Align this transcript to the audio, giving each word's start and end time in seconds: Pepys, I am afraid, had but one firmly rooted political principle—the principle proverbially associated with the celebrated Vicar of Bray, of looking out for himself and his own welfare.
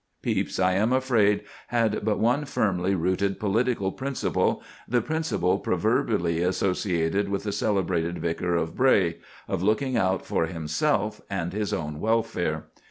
Pepys, 0.23 0.59
I 0.59 0.73
am 0.73 0.91
afraid, 0.91 1.43
had 1.67 2.03
but 2.03 2.17
one 2.17 2.45
firmly 2.45 2.95
rooted 2.95 3.39
political 3.39 3.91
principle—the 3.91 5.01
principle 5.01 5.59
proverbially 5.59 6.41
associated 6.41 7.29
with 7.29 7.43
the 7.43 7.51
celebrated 7.51 8.17
Vicar 8.17 8.55
of 8.55 8.75
Bray, 8.75 9.19
of 9.47 9.61
looking 9.61 9.97
out 9.97 10.25
for 10.25 10.47
himself 10.47 11.21
and 11.29 11.53
his 11.53 11.71
own 11.71 11.99
welfare. 11.99 12.63